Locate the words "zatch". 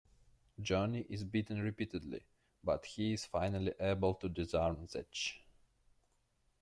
4.87-5.33